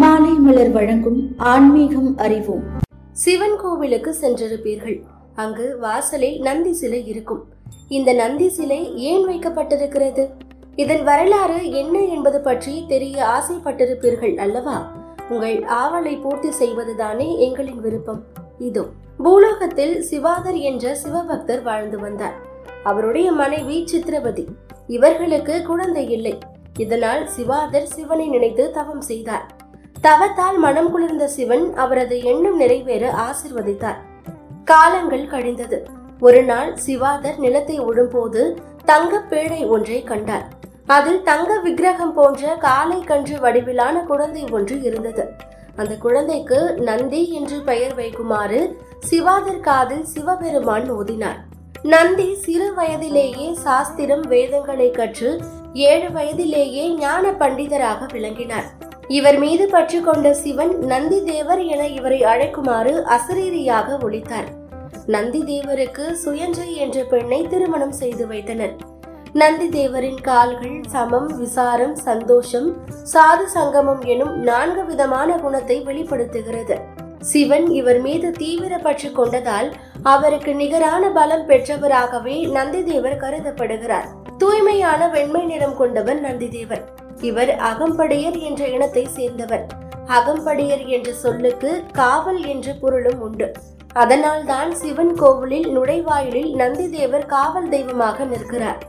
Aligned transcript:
மாலை 0.00 0.32
மலர் 0.44 0.70
வழங்கும் 0.70 1.18
ஆன்மீகம் 1.36 2.16
அறிவோம். 2.16 2.62
சிவன் 3.12 3.56
கோவிலுக்கு 3.56 4.14
சென்றிருப்பீர்கள். 4.20 4.96
அங்கு 5.34 5.78
வாசலில் 5.78 6.38
நந்தி 6.40 6.72
சிலை 6.72 7.06
இருக்கும். 7.06 7.42
இந்த 7.88 8.12
நந்தி 8.12 8.48
சிலை 8.48 8.96
ஏன் 8.96 9.24
வைக்கப்பட்டிருக்கிறது? 9.28 10.24
இதன் 10.76 11.02
வரலாறு 11.02 11.70
என்ன 11.70 12.00
என்பது 12.00 12.40
பற்றி 12.40 12.84
தெரிய 12.88 13.16
ஆசைப்பட்டிருப்பீர்கள் 13.26 14.34
அல்லவா? 14.36 14.92
உங்கள் 15.28 15.58
ஆவலை 15.62 16.20
பூர்த்தி 16.20 16.48
செய்வதுதானே 16.48 17.28
எங்களின் 17.46 17.80
விருப்பம். 17.80 18.22
இதோ 18.58 18.86
பூலோகத்தில் 19.18 19.96
சிவாதர் 20.10 20.60
என்ற 20.70 20.94
சிவபக்தர் 20.94 21.62
வாழ்ந்து 21.62 21.98
வந்தார். 21.98 22.38
அவருடைய 22.82 23.32
மனைவி 23.32 23.86
சித்திரவதி 23.86 24.46
இவர்களுக்கு 24.86 25.62
குழந்தை 25.62 26.10
இல்லை. 26.10 26.38
இதனால் 26.78 27.28
சிவாதர் 27.36 27.92
சிவனை 27.96 28.28
நினைத்து 28.28 28.70
தவம் 28.70 29.00
செய்தார். 29.00 29.46
தவத்தால் 30.04 30.56
மனம் 30.56 30.90
குளிர்ந்த 30.90 31.28
சிவன் 31.28 31.74
அவரது 31.74 32.22
எண்ணம் 32.22 32.56
நிறைவேற 32.56 33.14
ஆசிர்வதித்தார். 33.26 34.00
காலங்கள் 34.64 35.26
கழிந்தது. 35.26 35.86
ஒரு 36.20 36.42
நாள் 36.42 36.76
சிவாதர் 36.86 37.38
நிலத்தை 37.38 37.80
உழும்போது 37.80 38.58
தங்க 38.84 39.22
பேழை 39.30 39.66
ஒன்றை 39.66 40.02
கண்டார். 40.02 40.44
அதில் 40.86 41.22
தங்க 41.22 41.60
விக்கிரகம் 41.60 42.12
போன்ற 42.12 42.54
காலை 42.56 43.00
கன்று 43.00 43.38
வடிவிலான 43.38 44.04
குழந்தை 44.04 44.44
ஒன்று 44.50 44.82
இருந்தது. 44.82 45.32
அந்த 45.76 45.96
குழந்தைக்கு 45.96 46.74
நந்தி 46.80 47.32
என்று 47.32 47.60
பெயர் 47.60 47.94
வைக்குமாறு 47.94 48.76
சிவாதர் 49.10 49.60
காதில் 49.60 50.04
சிவபெருமான் 50.04 50.92
ஓதினார் 50.92 51.40
நந்தி 51.82 52.34
சிறு 52.34 52.74
வயதிலேயே 52.74 53.52
சாஸ்திரம் 53.54 54.20
வேதங்களை 54.20 54.90
கற்று 54.90 55.40
ஏழு 55.72 56.10
வயதிலேயே 56.10 56.94
ஞான 56.94 57.30
பண்டிதராக 57.30 58.12
விளங்கினார். 58.12 58.83
இவர் 59.08 59.38
மீது 59.38 59.68
பற்று 59.68 60.00
கொண்ட 60.00 60.34
சிவன் 60.34 60.78
நந்தி 60.78 61.24
தேவர் 61.24 61.64
என 61.64 61.86
இவரை 61.86 62.22
அழைக்குமாறு 62.22 63.02
அசரீரியாக 63.02 63.98
ஒழித்தார். 64.02 64.48
நந்தி 65.06 65.42
தேவருக்கு 65.42 66.14
சுயஞ்சை 66.24 66.72
என்ற 66.74 67.02
பெண்ணை 67.02 67.46
திருமணம் 67.46 67.92
செய்து 67.92 68.26
வைத்தனர். 68.26 68.74
நந்தி 69.32 69.68
தேவரின் 69.68 70.20
கால்கள் 70.20 70.80
சமம் 70.88 71.38
விசாரம் 71.38 71.96
சந்தோஷம் 71.96 72.76
சாது 73.12 73.44
சங்கமம் 73.44 74.00
எனும் 74.00 74.36
நான்கு 74.36 74.84
விதமான 74.84 75.36
குணத்தை 75.36 75.80
வெளிப்படுத்துகிறது. 75.80 76.78
சிவன் 77.20 77.66
இவர் 77.70 78.00
மீது 78.00 78.30
தீவிர 78.30 78.78
பற்று 78.78 79.08
கொண்டதால் 79.08 79.72
அவருக்கு 80.02 80.54
நிகரான 80.54 81.10
பலம் 81.10 81.48
பெற்றவராகவே 81.48 82.46
நந்திதேவர் 82.46 83.16
கருதப்படுகிறார். 83.16 84.06
தூய்மையான 84.38 85.08
வெண்மை 85.08 85.44
நிறம் 85.44 85.76
கொண்டவர் 85.76 86.22
நந்திதேவர். 86.22 86.82
இவர் 87.24 87.52
அகம்படையர் 87.60 88.38
என்ற 88.38 88.68
இனத்தை 88.68 89.04
சேர்ந்தவர். 89.06 89.66
அகம்படையர் 90.06 90.86
என்ற 90.86 91.12
சொல்லுக்கு 91.12 91.70
காவல் 91.92 92.44
என்ற 92.44 92.72
பொருளும் 92.80 93.20
உண்டு. 93.20 93.52
அதனால்தான் 93.92 94.74
சிவன் 94.74 95.14
கோவிலில் 95.14 95.78
நுழைவாயிலில் 95.78 96.52
நந்திதேவர் 96.54 97.26
காவல் 97.26 97.68
தெய்வமாக 97.68 98.24
நிற்கிறார். 98.24 98.82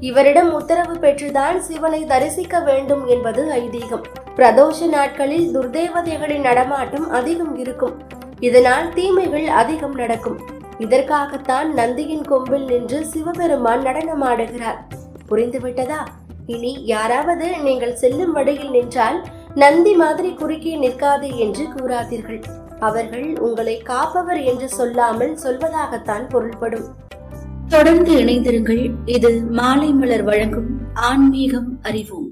இவரிடம் 0.00 0.54
உத்தரவு 0.54 0.94
பெற்றுதான் 0.94 1.58
சிவனை 1.58 2.06
தரிசிக்க 2.06 2.60
வேண்டும் 2.60 3.06
என்பது 3.06 3.42
ஐதீகம். 3.52 4.04
பிரதோஷ 4.36 4.88
நாட்களில் 4.88 5.58
துர்தேவதைகளின் 5.58 6.46
நடமாட்டம் 6.48 7.10
அதிகம் 7.10 7.56
இருக்கும். 7.56 7.96
இதனால் 8.40 8.88
தீமைகள் 8.94 9.46
அதிகம் 9.46 9.94
நடக்கும். 9.94 10.40
இதற்காகத்தான் 10.78 11.74
நந்தியின் 11.74 12.24
கொம்பில் 12.24 12.64
நின்று 12.64 13.04
சிவபெருமான் 13.04 13.84
நடனமாடுகிறார். 13.84 14.80
புரிந்துவிட்டதா? 15.30 16.00
இனி 16.46 16.84
யாராவது 16.84 17.46
நீங்கள் 17.62 17.94
செல்லும் 17.94 18.32
வழியில் 18.32 18.70
நின்றால் 18.70 19.26
நந்தி 19.54 19.94
மாதிரி 19.94 20.30
குறுக்கே 20.30 20.76
நிற்காது 20.76 21.36
என்று 21.36 21.64
கூறாதீர்கள். 21.64 22.42
அவர்கள் 22.80 23.38
உங்களை 23.38 23.78
காப்பவர் 23.78 24.40
என்று 24.40 24.68
சொல்லாமல் 24.68 25.38
சொல்வதாகத்தான் 25.42 26.28
பொருள்படும். 26.28 26.84
தொடர்ந்து 27.68 28.12
இணைந்திருங்கள். 28.14 28.90
இது 29.04 29.42
மாலை 29.50 29.92
மலர் 29.92 30.22
வழங்கும் 30.22 30.70
ஆன்மீகம் 30.94 31.78
அறிவோம். 31.82 32.30